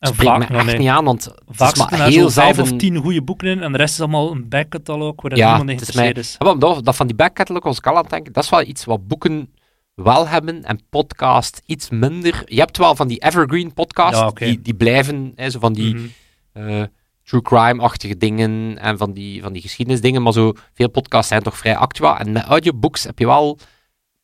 [0.00, 2.72] En me echt niet aan, want Vaak maar heel vijf zelden...
[2.74, 5.70] of tien goede boeken in en de rest is allemaal een backcatalog waar Ja, niemand
[5.70, 6.58] in het is mij- geïnteresseerd is.
[6.58, 8.32] Maar dat, dat van die backcatalog was ik al aan het denken.
[8.32, 9.54] Dat is wel iets wat boeken
[9.94, 12.42] wel hebben en podcast iets minder.
[12.46, 15.94] Je hebt wel van die evergreen podcasts, Ja, die, die blijven, hè, zo van die
[15.94, 16.04] Mhm.
[16.52, 16.82] eh,
[17.24, 21.56] true crime-achtige dingen en van die, van die geschiedenisdingen, maar zo veel podcasts zijn toch
[21.58, 22.16] vrij actueel.
[22.16, 23.58] En met audiobooks heb je wel,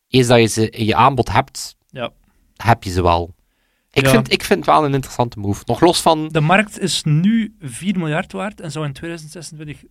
[0.07, 2.09] eens dat je ze in je aanbod hebt, Ja.
[2.55, 3.35] heb je ze wel.
[3.97, 4.11] Ik, Ja.
[4.11, 5.61] vind, ik vind het wel een interessante move.
[5.65, 6.27] Nog los van...
[6.27, 9.83] De markt is nu 4 miljard waard en zou in 2026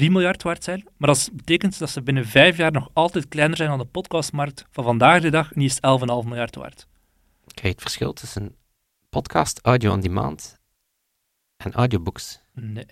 [0.00, 0.88] 9,3 miljard waard zijn.
[0.96, 4.64] Maar dat betekent dat ze binnen vijf jaar nog altijd kleiner zijn dan de podcastmarkt
[4.70, 5.52] van vandaag de dag.
[5.52, 6.86] En die is 11,5 miljard waard.
[7.54, 8.54] Kijk, het verschil tussen
[9.10, 10.58] podcast, audio on demand
[11.56, 12.40] en audiobooks.
[12.54, 12.84] Nee.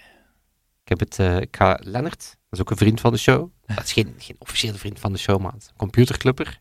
[0.83, 3.50] Ik heb het, eh, ik ga Lennart, dat is ook een vriend van de show.
[3.66, 6.61] Dat is geen, geen officiële vriend van de show, maar een computerclubber.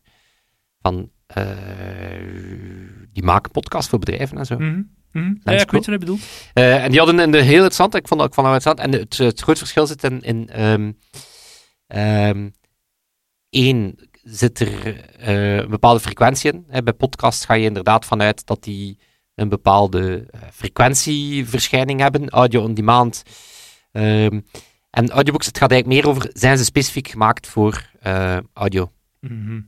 [0.80, 1.46] Van, eh,
[3.12, 4.58] die maken podcast voor bedrijven en zo.
[4.58, 4.82] Mhm.
[5.12, 5.34] Mhm.
[5.42, 6.20] Ja, ik weet wat je bedoelt.
[6.52, 8.78] Eh, en die hadden een, heel interessant, ik vond dat ook van interessant.
[8.78, 10.48] En het, het groot verschil zit in, in
[11.86, 12.48] ehm,
[13.50, 16.64] één, zit er eh, een bepaalde frequentie in.
[16.68, 18.98] Hè, bij podcasts ga je inderdaad vanuit dat die
[19.34, 22.28] een bepaalde frequentieverschijning hebben.
[22.28, 23.22] Audio on demand.
[23.92, 24.40] Ehm,
[24.90, 27.90] en audiobooks, het gaat eigenlijk meer over, zijn ze specifiek gemaakt voor
[28.52, 28.92] audio?
[29.20, 29.60] Mhm.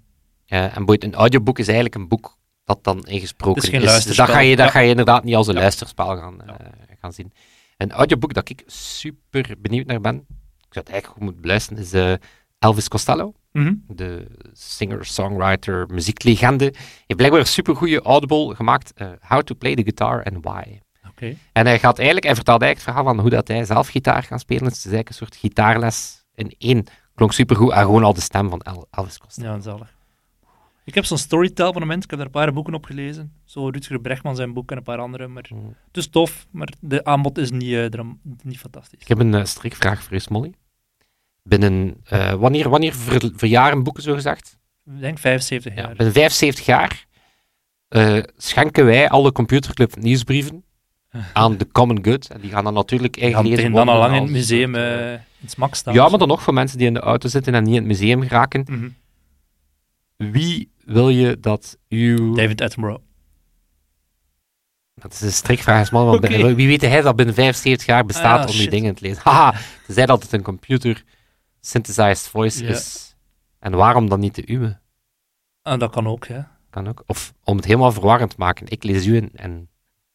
[0.50, 4.28] Eh, en boeit, een audioboek is eigenlijk een boek dat dan ingesproken is Dus dat
[4.28, 4.72] ga je, dat Ja.
[4.72, 5.60] ga je inderdaad niet als een Ja.
[5.60, 6.54] luisterspel gaan, eh,
[7.00, 7.32] gaan zien.
[7.76, 11.82] Een audioboek dat ik super benieuwd naar ben, ik zou het eigenlijk goed moeten beluisteren,
[11.82, 12.12] is eh,
[12.58, 13.74] Elvis Costello, Mhm.
[13.86, 16.64] de singer-songwriter, muzieklegende.
[16.64, 16.72] Hij
[17.06, 20.78] heeft blijkbaar een supergoeie audible gemaakt, How to Play the Guitar and Why.
[21.08, 21.36] Oké.
[21.52, 24.22] En hij gaat eigenlijk, hij vertelt eigenlijk het verhaal van hoe dat hij zelf gitaar
[24.22, 24.64] gaat spelen.
[24.64, 26.84] Het is eigenlijk een soort gitaarles in één.
[27.14, 29.48] Klonk supergoed en gewoon al de stem van El- Elvis Costello.
[29.54, 29.94] Ja, zalig.
[30.85, 32.05] Ik heb zo'n Storytel-abonnement.
[32.05, 33.33] Ik heb daar een paar boeken op gelezen.
[33.45, 35.29] Zo Rutger Bregman zijn boek en een paar andere.
[35.29, 35.75] Maar Mm.
[35.87, 38.01] het is tof, maar de aanbod is niet, eh,
[38.43, 39.01] niet fantastisch.
[39.01, 40.53] Ik heb een uh, strikvraag voor u, Smolly.
[41.43, 44.59] Binnen, eh, wanneer, wanneer ver, verjaren boeken, zo gezegd?
[44.95, 45.95] Ik denk 75 Ja, jaar.
[45.95, 47.07] binnen 75 jaar
[47.88, 50.64] eh, schenken wij alle computerclub nieuwsbrieven
[51.33, 52.29] aan de common good.
[52.31, 54.75] En die gaan dan natuurlijk Ik ga eigen tegen dan al lang in het museum
[54.75, 55.95] eh, in het smak staan.
[55.95, 57.87] Ja, maar dan nog voor mensen die in de auto zitten en niet in het
[57.88, 58.64] museum geraken.
[58.71, 58.88] Mhm.
[60.20, 62.35] Wie wil je dat uw...
[62.35, 63.02] David Attenborough.
[64.94, 66.18] Dat is een strikvraag, Smolly.
[66.20, 68.70] want Wie weet hij dat binnen 75 jaar bestaat Ah, om die shit.
[68.70, 69.22] dingen te lezen?
[69.30, 69.54] Haha,
[69.87, 71.04] tenzij dat het een computer
[71.61, 72.70] synthesized voice Ja.
[72.70, 73.16] is.
[73.59, 74.78] En waarom dan niet de uwe?
[75.62, 76.59] Ah, dat kan ook, ja.
[76.70, 77.02] Kan ook.
[77.06, 78.66] Of om het helemaal verwarrend te maken.
[78.68, 79.68] Ik lees u en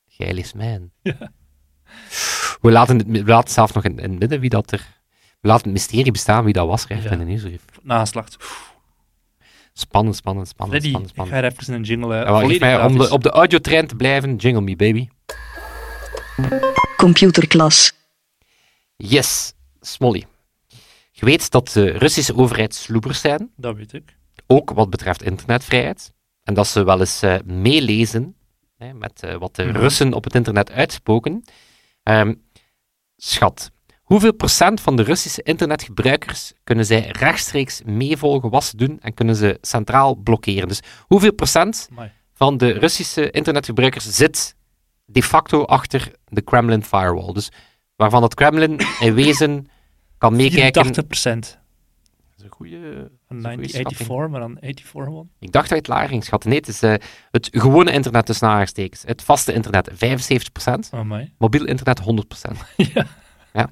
[0.05, 0.89] jij leest mij.
[1.01, 1.31] Ja.
[2.61, 4.93] We, laten het, we laten zelf nog in, in het midden wie dat er...
[5.41, 6.95] We laten het mysterie bestaan wie dat was, Ja.
[7.09, 7.65] in de nieuwsbrief.
[7.81, 8.37] Nageslacht.
[9.79, 11.59] Spannend, spannend, spannend, Freddy, spannend, ik ga spannend.
[11.61, 14.61] even een jingle uh, Ja, geef mij, om de, op de audiotrein te blijven, jingle
[14.61, 15.07] me baby.
[16.97, 17.91] Computerklas.
[18.95, 20.25] Yes, Smolly.
[21.11, 24.17] Je weet dat de Russische overheid sloebers zijn, Dat weet ik.
[24.47, 26.13] ook wat betreft internetvrijheid.
[26.43, 28.35] En dat ze wel eens eh, meelezen
[28.77, 29.77] hè, met eh, wat de Mhm.
[29.77, 31.43] Russen op het internet uitspoken.
[32.03, 32.33] Ehm,
[33.17, 33.71] schat,
[34.05, 39.35] hoeveel procent van de Russische internetgebruikers kunnen zij rechtstreeks meevolgen wat ze doen en kunnen
[39.35, 40.67] ze centraal blokkeren?
[40.67, 42.11] Dus hoeveel procent Amai.
[42.33, 44.55] van de Russische internetgebruikers zit
[45.05, 47.33] de facto achter de Kremlin firewall?
[47.33, 47.49] Dus
[47.95, 49.67] waarvan het Kremlin in wezen
[50.17, 50.83] kan meekijken.
[50.83, 51.59] 84 procent.
[52.29, 53.11] Dat is een goede.
[53.27, 55.29] Van Dat is een goede 1984, maar dan 84 gewoon.
[55.39, 56.49] Ik dacht dat je het lager ging schatten.
[56.49, 56.93] Nee, het is eh,
[57.31, 59.03] het gewone internet tussen aanhalingstekens.
[59.05, 59.93] Het vaste internet 75%,
[60.91, 61.33] Oh, mij.
[61.37, 62.05] mobiel internet 100%.
[62.93, 63.05] ja.
[63.55, 63.69] Ja.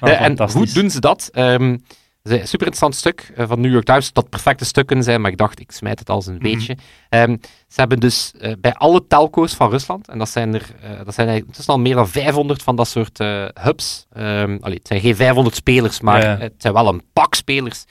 [0.00, 1.28] Ah, Eh, en hoe doen ze dat?
[1.32, 1.76] Ehm,
[2.22, 5.30] is een super interessant stuk uh, van New York Times, dat perfecte stukken zijn, maar
[5.30, 6.76] ik dacht, ik smijt het als een beetje.
[7.10, 11.04] Um, ze hebben dus uh, bij alle telco's van Rusland, en dat zijn er uh,
[11.04, 13.18] dat zijn eigenlijk tussen al meer dan 500 van dat soort
[13.62, 14.06] hubs.
[14.16, 16.36] Um, allee, het zijn geen 500 spelers, maar ja.
[16.38, 17.84] het zijn wel een pak spelers.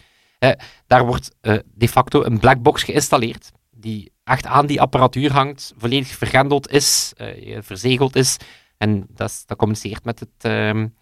[0.88, 1.36] daar wordt
[1.74, 7.14] de facto een blackbox geïnstalleerd, die echt aan die apparatuur hangt, volledig vergrendeld is,
[7.62, 8.38] verzegeld is,
[8.82, 10.52] en dat, dat communiceert met het...
[10.52, 10.96] Um,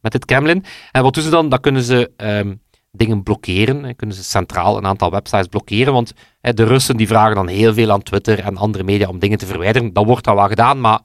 [0.00, 0.64] met het Kremlin.
[0.92, 1.48] En wat doen ze dan?
[1.48, 3.96] Dan kunnen ze um, dingen blokkeren.
[3.96, 5.92] Kunnen ze centraal een aantal websites blokkeren.
[5.92, 9.18] Want hè, de Russen die vragen dan heel veel aan Twitter en andere media om
[9.18, 9.92] dingen te verwijderen.
[9.92, 11.00] Dat wordt dan wel gedaan, maar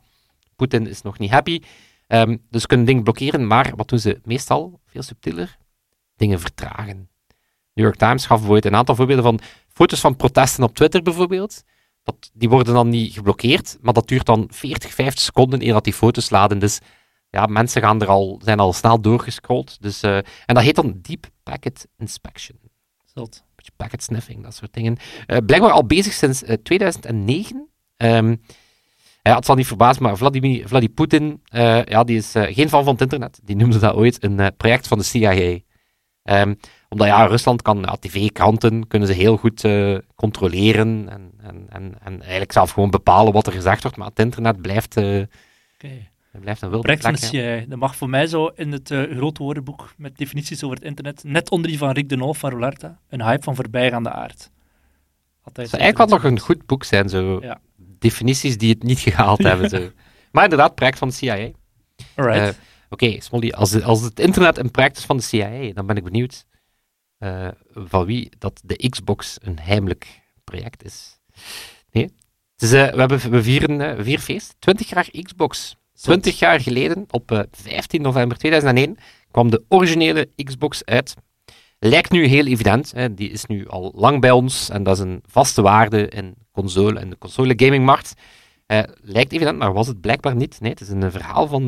[0.56, 1.62] Poetin is nog niet happy.
[2.08, 4.80] Um, dus ze kunnen dingen blokkeren, maar wat doen ze meestal?
[4.86, 5.58] Veel subtieler.
[6.15, 7.10] Dingen vertragen.
[7.73, 9.39] New York Times gaf bijvoorbeeld een aantal voorbeelden van
[9.73, 11.63] foto's van protesten op Twitter bijvoorbeeld.
[12.08, 15.84] Dat, die worden dan niet geblokkeerd, maar dat duurt dan 40, 50 seconden eer dat
[15.84, 16.60] die foto's laden.
[16.60, 16.80] Dus
[17.30, 19.82] ja, mensen gaan er al, zijn al snel doorgescrolld.
[19.82, 22.60] Dus, uh, en dat heet dan Deep Packet Inspection.
[23.06, 23.43] Zult.
[23.56, 24.98] Beetje packet sniffing, dat soort dingen.
[25.28, 27.70] Uh, blijkbaar al bezig sinds uh, 2009.
[27.98, 28.41] Um,
[29.22, 31.41] ja, het zal niet verbazen, maar Vladimir, Vladimir Poetin,
[31.86, 33.39] ja, die is geen fan van het internet.
[33.43, 35.60] Die noemde dat ooit een project van de CIA.
[36.41, 36.58] Um,
[36.89, 41.95] omdat ja, Rusland kan ja, tv-kranten kunnen ze heel goed uh, controleren en, en, en,
[42.04, 45.23] en, eigenlijk zelf gewoon bepalen wat er gezegd wordt, maar het internet blijft, uh,
[45.76, 46.10] okay.
[46.39, 47.32] blijft een wilde plek.
[47.32, 47.63] Ja.
[47.67, 51.23] Dat mag voor mij zo in het uh, grote woordenboek met definities over het internet,
[51.23, 54.52] net onder die van Rick de Nolf van Roularta, een hype van voorbijgaande aard.
[55.43, 57.39] Altijd zou eigenlijk wel nog een goed boek zijn, zo.
[57.41, 57.60] Ja.
[57.76, 59.69] Definities die het niet gehaald hebben.
[59.69, 59.89] Zo.
[60.32, 61.50] Maar inderdaad, project van de CIA.
[62.15, 62.50] Alright.
[62.89, 65.95] Oké, okay, Smolly, als, als het internet een project is van de CIA, dan ben
[65.95, 66.45] ik benieuwd
[67.19, 71.19] uh, van wie dat de Xbox een heimelijk project is.
[71.91, 72.13] Nee.
[72.56, 74.56] Dus, uh, we, hebben, we vieren uh, vier feest.
[74.60, 75.75] 20 jaar Xbox.
[76.01, 78.97] 20 jaar geleden, op 15 november 2001,
[79.32, 81.13] kwam de originele Xbox uit.
[81.80, 85.03] Lijkt nu heel evident, hè, die is nu al lang bij ons en dat is
[85.03, 88.13] een vaste waarde in console en de console gamingmarkt.
[89.01, 90.60] lijkt evident, maar was het blijkbaar niet.
[90.60, 91.67] Nee, het is een verhaal van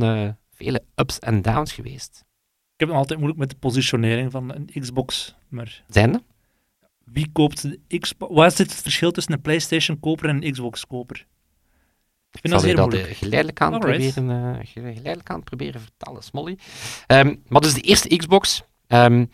[0.53, 2.23] vele ups en downs geweest.
[2.79, 5.35] Ik heb het altijd moeilijk met de positionering van een Xbox.
[5.47, 6.19] Maar Zijn er?
[7.03, 8.33] Wie koopt de Xbox?
[8.33, 11.25] Wat is het verschil tussen een PlayStation-koper en een Xbox-koper?
[12.31, 13.17] Ik vind dat dat moeilijk.
[13.17, 16.57] geleidelijk aan, proberen, uh, geleidelijk aan proberen vertellen, Smolly.
[17.07, 19.29] Um, maar dus de eerste Xbox, um,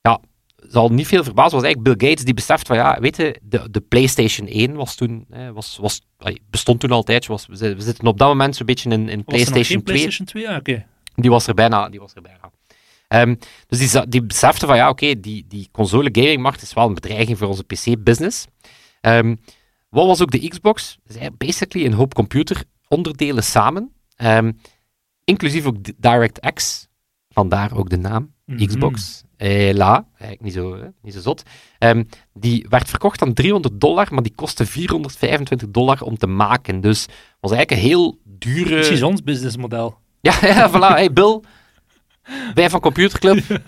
[0.00, 0.20] ja,
[0.56, 3.70] zal niet veel verbazen, was eigenlijk Bill Gates die beseft van, ja, weet je, de,
[3.70, 6.00] de PlayStation 1 was toen, eh, was, was,
[6.50, 9.96] bestond toen altijd, was, we, zitten op dat moment zo'n beetje in, in PlayStation 2.
[9.96, 10.70] PlayStation 2, ja, oké.
[10.70, 10.86] Okay.
[11.14, 12.50] Die was er bijna, die was er bijna.
[13.08, 16.94] Um, dus die, die besefte van ja, oké, die, die console gamingmarkt is wel een
[16.94, 18.46] bedreiging voor onze PC-business.
[19.00, 19.38] Um,
[19.88, 20.98] wat was ook de Xbox?
[21.36, 24.58] Basically een hoop computeronderdelen samen, um,
[25.24, 26.88] inclusief ook DirectX,
[27.28, 28.66] vandaar ook de naam mm -hmm.
[28.66, 29.22] Xbox.
[29.36, 31.42] Eh, la, eigenlijk niet zo, niet zo zot.
[31.78, 36.80] Um, die werd verkocht aan 300 dollar, maar die kostte 425 dollar om te maken.
[36.80, 37.06] Dus
[37.40, 38.74] was eigenlijk een heel dure...
[38.74, 39.98] Precies ons businessmodel.
[40.20, 40.94] Ja, ja, voilà.
[40.94, 41.40] Hey Bill,
[42.54, 43.44] wij van Computerclub,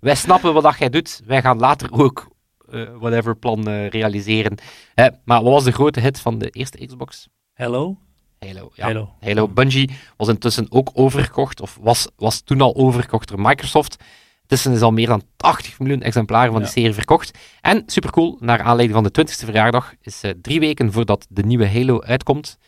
[0.00, 1.22] wij snappen wat jij doet.
[1.26, 2.28] Wij gaan later ook
[2.70, 4.58] uh, whatever plan uh, realiseren.
[4.94, 7.28] Uh, maar wat was de grote hit van de eerste Xbox?
[7.52, 7.98] Hello?
[8.38, 8.84] Halo, ja.
[8.84, 9.14] Halo.
[9.20, 9.48] Halo.
[9.48, 13.96] Bungie was intussen ook overgekocht, of was, was toen al overgekocht door Microsoft.
[14.42, 16.66] Intussen is al meer dan 80 miljoen exemplaren van ja.
[16.66, 17.38] de serie verkocht.
[17.60, 22.02] En supercool, naar aanleiding van de 20ste verjaardag, is drie weken voordat de nieuwe Halo
[22.02, 22.58] uitkomt,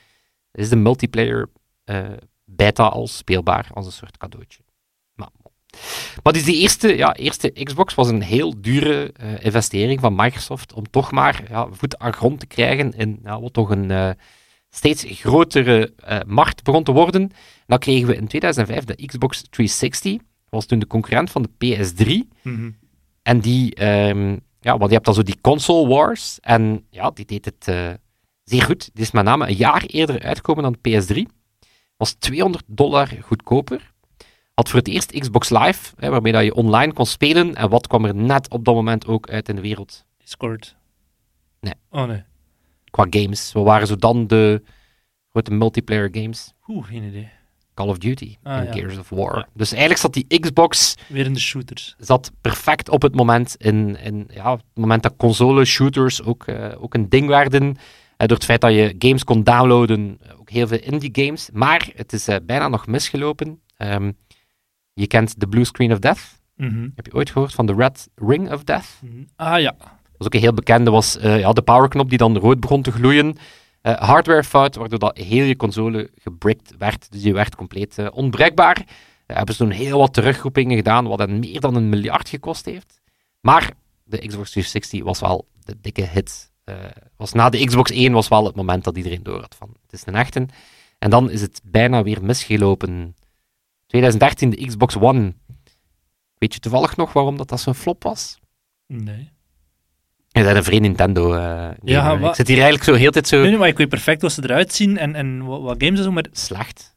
[0.52, 1.48] is de multiplayer
[2.44, 4.65] beta al speelbaar als een soort cadeautje.
[6.22, 10.72] Maar dus die eerste, ja, eerste Xbox was een heel dure uh, investering van Microsoft
[10.72, 14.10] om toch maar ja, voet aan grond te krijgen in ja, wat toch een uh,
[14.70, 17.30] steeds grotere uh, markt begon te worden.
[17.66, 20.12] Dan kregen we in 2005 de Xbox 360.
[20.12, 22.06] Dat was toen de concurrent van de PS3.
[22.06, 22.76] Mm -hmm.
[23.22, 26.38] En die, um, ja, want je hebt dan zo die console wars.
[26.40, 27.98] En ja, die deed het
[28.44, 28.90] zeer goed.
[28.92, 31.34] Die is met name een jaar eerder uitgekomen dan de PS3.
[31.96, 33.94] Was 200 dollar goedkoper
[34.56, 37.54] had voor het eerst Xbox Live, hè, waarmee dat je online kon spelen.
[37.54, 40.04] En wat kwam er net op dat moment ook uit in de wereld?
[40.18, 40.76] Discord.
[41.60, 41.74] Nee.
[41.90, 42.22] Oh nee.
[42.90, 43.52] Qua games.
[43.52, 44.62] We waren zo dan de
[45.32, 46.52] grote multiplayer games.
[46.68, 47.28] Oeh, geen idee.
[47.74, 48.72] Call of Duty ah, en ja.
[48.72, 49.36] Gears of War.
[49.36, 49.48] Ja.
[49.54, 50.94] Dus eigenlijk zat die Xbox...
[51.08, 51.94] Weer in de shooters.
[51.98, 56.72] Zat perfect op het moment in, in ja, het moment dat console shooters ook, uh,
[56.78, 57.62] ook een ding werden.
[57.62, 57.72] Uh,
[58.16, 61.48] door het feit dat je games kon downloaden, ook heel veel indie games.
[61.52, 63.60] Maar het is uh, bijna nog misgelopen.
[63.78, 64.16] Um,
[65.00, 66.40] je kent de Blue Screen of Death.
[66.56, 66.92] Mm -hmm.
[66.94, 68.98] Heb je ooit gehoord van de Red Ring of Death?
[69.02, 69.26] Mm -hmm.
[69.36, 69.74] Ah ja.
[69.78, 72.82] Dat was ook een heel bekende, was uh, ja, de powerknop die dan rood begon
[72.82, 73.36] te gloeien.
[73.82, 77.12] Uh, hardwarefout, waardoor dat heel je console gebrikt werd.
[77.12, 78.84] Dus die werd compleet uh, onbruikbaar.
[79.26, 83.00] hebben ze toen heel wat terugroepingen gedaan, wat hen meer dan een miljard gekost heeft.
[83.40, 83.70] Maar
[84.04, 86.52] de Xbox 360 was wel de dikke hit.
[86.64, 86.74] Eh,
[87.16, 89.92] was na de Xbox 1 was wel het moment dat iedereen door had van het
[89.92, 90.46] is een echte.
[90.98, 93.14] En dan is het bijna weer misgelopen.
[93.86, 95.34] 2013 de Xbox One.
[96.38, 98.38] Weet je toevallig nog waarom dat, dat zo'n flop was?
[98.86, 99.30] Nee.
[100.28, 101.76] Je bent een vrij Nintendo gamer.
[101.84, 104.20] Ja, Ik zit hier eigenlijk zo heel tijd zo Nee, nee, maar ik weet perfect
[104.20, 106.95] hoe ze eruit zien en, en wat, wat games en zo, maar slecht.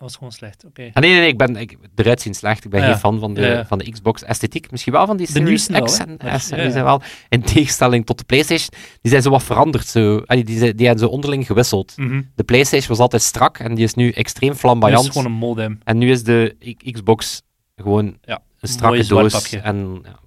[0.00, 0.64] Was gewoon slecht.
[0.64, 0.90] Oké.
[0.92, 2.64] Ah, nee, nee, nee, ik ben ik, eruit zien slecht.
[2.64, 2.86] Ik ben Ja.
[2.86, 4.70] geen fan van de, Ja, van de Xbox esthetiek.
[4.70, 6.04] Misschien wel van die De Series X hè?
[6.16, 6.48] en S.
[6.48, 8.68] Die zijn wel, in tegenstelling tot de PlayStation,
[9.02, 9.86] die zijn zo wat veranderd.
[9.86, 10.18] Zo.
[10.26, 11.92] Allee, die, zijn- die hebben zo onderling gewisseld.
[11.96, 12.22] Mhm.
[12.34, 15.04] De PlayStation was altijd strak en die is nu extreem Dat flamboyant.
[15.04, 15.78] is gewoon een modem.
[15.84, 16.56] En nu is de
[16.92, 17.42] Xbox
[17.76, 19.50] gewoon Ja, een strakke doos.
[19.52, 20.18] En, ja.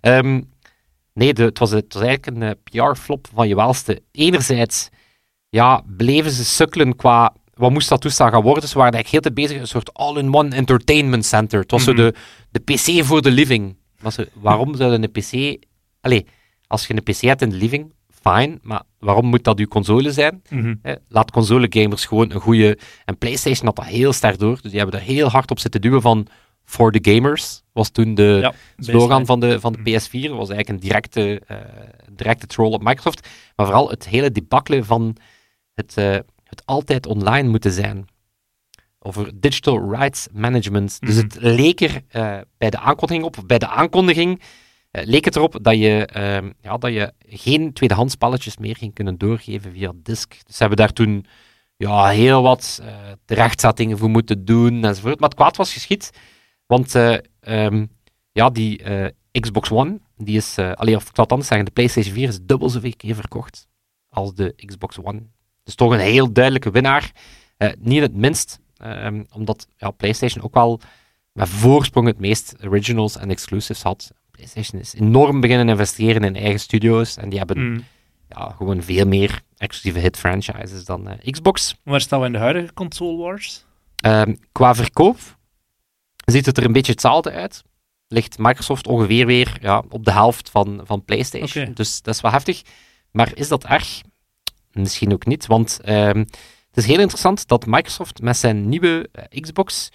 [0.00, 0.40] Ehm,
[1.12, 4.02] nee, de, het, was, het was eigenlijk een eh, PR-flop van je welste.
[4.12, 4.88] Enerzijds
[5.48, 8.68] ja, bleven ze sukkelen qua wat moest dat toestel gaan worden.
[8.68, 11.60] Ze waren eigenlijk heel tijd bezig, een soort all-in-one entertainment center.
[11.60, 11.96] Het was Mhm.
[11.96, 12.14] zo de,
[12.50, 13.76] de PC voor de living.
[14.00, 15.64] Maar ze, waarom zou een PC...
[16.00, 16.26] Allee,
[16.66, 17.92] als je een PC hebt in de living,
[18.22, 20.42] fine, maar waarom moet dat uw console zijn?
[20.48, 20.74] Mhm.
[20.82, 22.78] Hè, laat console-gamers gewoon een goede...
[23.04, 25.80] En PlayStation had dat heel sterk door, dus die hebben er heel hard op zitten
[25.80, 26.26] duwen van...
[26.64, 29.88] For the gamers was toen de Ja, slogan van de, van de Mhm.
[29.88, 30.28] PS4.
[30.28, 31.56] Dat was eigenlijk een directe, eh,
[32.12, 33.28] directe troll op Microsoft.
[33.56, 35.16] Maar vooral het hele debakkelen van
[35.74, 36.16] het, eh,
[36.50, 38.06] het altijd online moeten zijn.
[38.98, 41.00] Over digital rights management.
[41.00, 41.24] Dus Mhm.
[41.24, 44.40] het leek er eh, bij de aankondiging op, bij de aankondiging
[44.90, 48.94] eh, leek het erop dat je, ehm, ja, dat je geen tweedehands spelletjes meer ging
[48.94, 50.30] kunnen doorgeven via disk.
[50.30, 51.26] Dus ze hebben daar toen
[51.76, 55.20] ja, heel wat eh terechtzettingen voor moeten doen enzovoort.
[55.20, 56.10] Maar het kwaad was geschied,
[56.66, 57.86] want eh, ehm,
[58.32, 58.82] ja, die
[59.40, 62.28] Xbox One, die is, eh allee, of ik zal het anders zeggen, de PlayStation 4
[62.28, 63.66] is dubbel zoveel keer verkocht
[64.08, 65.22] als de Xbox One.
[65.64, 67.12] Dus toch een heel duidelijke winnaar.
[67.56, 70.80] Eh, niet het minst, ehm, omdat ja, PlayStation ook wel
[71.32, 74.10] met voorsprong het meest originals en exclusives had.
[74.30, 77.80] PlayStation is enorm beginnen investeren in eigen studio's en die hebben Mhm.
[78.28, 81.76] ja, gewoon veel meer exclusieve hit franchises dan eh, Xbox.
[81.82, 83.64] Waar staan we in de huidige console wars?
[83.96, 85.18] Ehm, qua verkoop
[86.24, 87.62] ziet het er een beetje hetzelfde uit.
[88.08, 91.72] Ligt Microsoft ongeveer weer ja, op de helft van, van PlayStation.
[91.74, 92.62] Dus dat is wel heftig.
[93.10, 94.00] Maar is dat erg?
[94.72, 95.46] Misschien ook niet.
[95.46, 96.18] Want ehm,
[96.68, 99.88] het is heel interessant dat Microsoft met zijn nieuwe eh, Xbox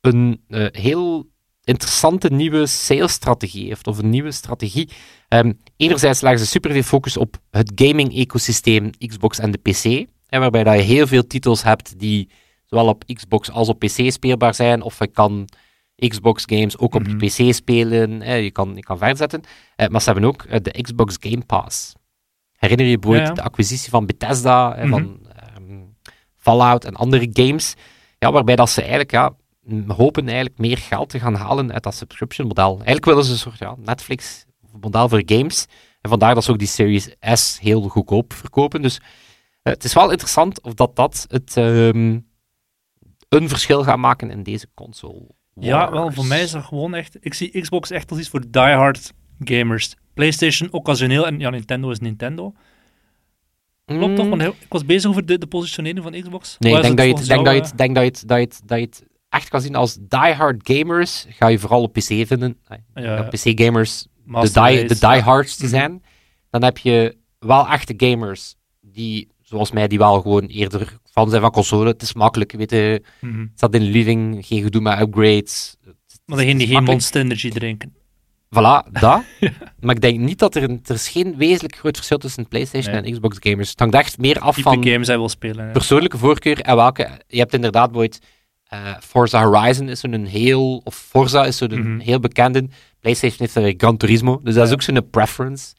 [0.00, 1.26] een eh, heel
[1.64, 3.86] interessante nieuwe salesstrategie heeft.
[3.86, 4.88] Of een nieuwe strategie.
[5.28, 10.06] Ehm, enerzijds leggen ze superveel focus op het gaming-ecosysteem Xbox en de PC.
[10.28, 12.28] En waarbij dat je heel veel titels hebt die
[12.64, 14.82] zowel op Xbox als op PC speelbaar zijn.
[14.82, 15.48] Of je kan
[16.08, 17.24] Xbox games ook op Mhm.
[17.24, 18.22] je PC spelen.
[18.22, 19.42] eh, je, kan, je kan verder zetten.
[19.76, 21.92] Eh, maar ze hebben ook de Xbox Game Pass.
[22.68, 23.42] Herinner je je bijvoorbeeld Ja, ja.
[23.42, 24.88] de acquisitie van Bethesda, Mhm.
[24.88, 25.80] van ehm,
[26.36, 27.74] Fallout en andere games?
[28.18, 29.32] Ja, waarbij dat ze eigenlijk ja,
[29.86, 32.74] hopen eigenlijk meer geld te gaan halen uit dat subscription model.
[32.74, 34.44] Eigenlijk willen ze een soort ja, Netflix
[34.80, 35.66] model voor games.
[36.00, 38.82] En vandaar dat ze ook die Series S heel goedkoop verkopen.
[38.82, 38.98] Dus
[39.62, 42.18] eh, het is wel interessant of dat dat het, ehm,
[43.28, 45.26] een verschil gaat maken in deze console.
[45.54, 47.16] Ja, wel, voor mij is dat gewoon echt...
[47.20, 49.12] Ik zie Xbox echt als iets voor diehard
[49.44, 49.94] gamers.
[50.14, 52.54] PlayStation occasioneel en ja, Nintendo is Nintendo.
[53.84, 54.24] Klopt toch?
[54.24, 56.56] Mm, Want heel- ik was bezig over de, de positionering van Xbox.
[56.58, 58.28] Nee, ik denk dat, je het denk, dat je volgens het, denk, dat je het,
[58.28, 61.26] dat, je het, dat je het echt kan zien als diehard gamers.
[61.28, 62.58] Ga je vooral op PC vinden.
[62.94, 65.74] Ja, dat PC-gamers de, die, de diehards te Mhm.
[65.74, 66.02] zijn.
[66.50, 71.42] Dan heb je wel echte gamers die, zoals mij, die wel gewoon eerder fan zijn
[71.42, 71.88] van console.
[71.88, 73.02] Het is makkelijk, weet je.
[73.20, 73.40] Mhm.
[73.40, 75.76] Het staat in de living, geen gedoe met upgrades.
[76.24, 76.84] Maar degene die geen.
[76.84, 77.94] Monster Energy drinken.
[78.54, 79.22] Voilà, dat.
[79.80, 80.80] Maar ik denk niet dat er een...
[80.84, 83.02] Er is geen wezenlijk groot verschil tussen PlayStation Nee.
[83.04, 83.70] en Xbox gamers.
[83.70, 85.72] Het hangt echt meer af Type van games hij wil spelen.
[85.72, 87.08] persoonlijke voorkeur en welke...
[87.26, 88.24] Je hebt inderdaad bijvoorbeeld...
[88.64, 90.80] eh, Forza Horizon is zo'n heel...
[90.84, 91.98] Of Forza is zo'n Mhm.
[91.98, 92.68] heel bekende.
[93.00, 94.40] PlayStation heeft er Gran Turismo.
[94.42, 95.74] Dus dat is ook zo'n preference.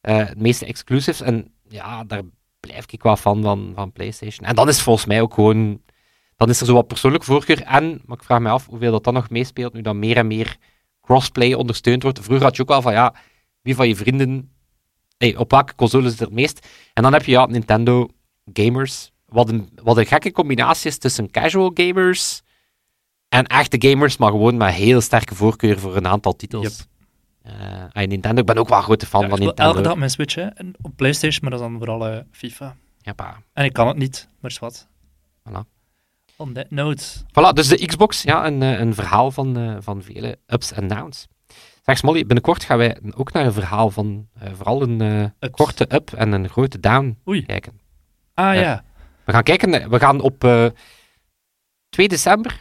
[0.00, 1.20] Eh, de meeste exclusives.
[1.20, 2.22] En ja, daar
[2.60, 4.46] blijf ik wel van, van van PlayStation.
[4.48, 5.80] En dan is volgens mij ook gewoon...
[6.36, 7.62] Dan is er zo wat persoonlijke voorkeur.
[7.62, 10.26] En, maar ik vraag me af hoeveel dat dan nog meespeelt, nu dat meer en
[10.26, 10.56] meer
[11.10, 12.20] crossplay ondersteund wordt.
[12.20, 13.14] Vroeger had je ook wel van, ja,
[13.62, 14.50] wie van je vrienden...
[15.16, 16.66] Hey, op welke console is het het meest?
[16.92, 18.08] En dan heb je ja, Nintendo
[18.52, 19.10] gamers.
[19.26, 22.42] Wat een, wat een gekke combinatie is tussen casual gamers
[23.28, 26.86] en echte gamers, maar gewoon met heel sterke voorkeur voor een aantal titels.
[27.42, 27.52] Eh,
[27.92, 29.70] en Nintendo, ik ben ook wel een grote fan Ja, van Nintendo.
[29.70, 32.76] elke dag mijn Switch hè, en op PlayStation, maar dat is dan vooral eh, FIFA.
[32.98, 33.42] Ja, pa.
[33.52, 34.88] En ik kan het niet, maar is wat.
[35.48, 35.79] Voilà.
[36.40, 37.04] On that note.
[37.26, 40.88] Voilà, dus de Xbox, ja, een, eh, een verhaal van, eh, van vele ups en
[40.88, 41.26] downs.
[41.82, 46.12] Zeg Smolly, binnenkort gaan wij ook naar een verhaal van eh, vooral een korte up
[46.12, 47.42] en een grote down Oei.
[47.46, 47.80] kijken.
[48.34, 48.84] Ah Ja.
[49.24, 50.66] We gaan kijken, we gaan op eh
[51.88, 52.60] 2 december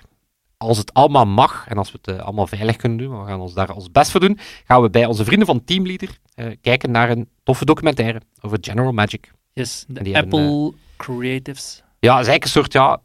[0.59, 3.53] als het allemaal mag en als we het allemaal veilig kunnen doen, we gaan ons
[3.53, 7.09] daar ons best voor doen, gaan we bij onze vrienden van Teamleader eh, kijken naar
[7.09, 9.31] een toffe documentaire over General Magic.
[9.53, 11.83] Yes, de Apple hebben, Creatives.
[11.99, 13.01] Ja, het is eigenlijk een soort ja,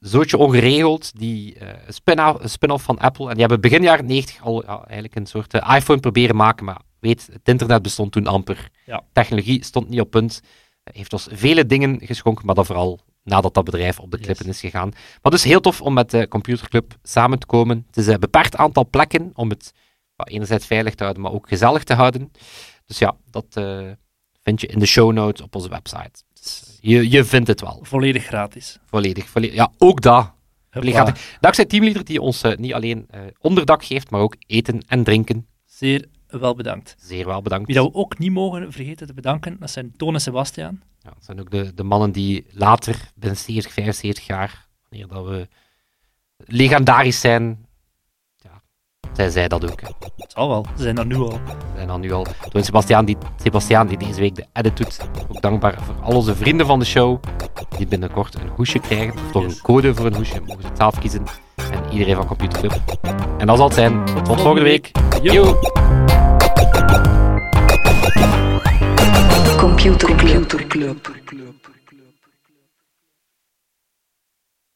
[0.00, 3.24] zootje ongeregeld, die eh, spin-off van Apple.
[3.24, 6.64] En die hebben begin jaren 90 al ja, eigenlijk een soort eh, iPhone proberen maken,
[6.64, 8.70] maar weet, het internet bestond toen amper.
[8.86, 9.02] Ja.
[9.12, 10.42] Technologie stond niet op punt.
[10.92, 14.26] heeft ons vele dingen geschonken, maar dan vooral nadat dat bedrijf op de Yes.
[14.26, 14.92] klippen is gegaan.
[15.22, 17.84] Maar dus heel tof om met de computerclub samen te komen.
[17.86, 19.72] Het is een beperkt aantal plekken om het
[20.24, 22.32] enerzijds veilig te houden, maar ook gezellig te houden.
[22.86, 23.90] Dus ja, dat eh,
[24.42, 26.22] vind je in de show notes op onze website.
[26.80, 27.78] Je, je vindt het wel.
[27.82, 28.78] Volledig gratis.
[28.86, 29.56] Volledig, volledig.
[29.56, 30.36] Ja, ook dat.
[31.40, 35.46] Dankzij Teamleader die ons eh, niet alleen eh, onderdak geeft, maar ook eten en drinken.
[35.64, 36.96] Zeer wel bedankt.
[36.98, 37.66] Zeer wel bedankt.
[37.66, 40.82] Wie dat we ook niet mogen vergeten te bedanken, dat zijn Toon en Sebastiaan.
[40.98, 45.26] Ja, dat zijn ook de, de mannen die later, binnen 70, 75 jaar, wanneer dat
[45.26, 45.48] we
[46.36, 47.66] legendarisch zijn,
[49.12, 49.80] zij dat ook.
[50.16, 51.30] Het zal wel, ze zijn dat nu al.
[51.30, 52.26] We zijn dan nu al.
[52.48, 56.34] Toen Sebastiaan die, Sebastiaan die deze week de edit doet, ook dankbaar voor al onze
[56.34, 57.20] vrienden van de show,
[57.76, 60.76] die binnenkort een hoesje krijgen, of toch een code voor een hoesje, mogen ze het
[60.76, 61.24] zelf kiezen.
[61.56, 62.98] En iedereen van Computer Club.
[63.38, 64.04] En dat zal het zijn.
[64.04, 64.90] Tot, volgende week.
[65.22, 65.32] Yo.
[65.32, 65.60] Yo.
[69.56, 71.16] Computer Club.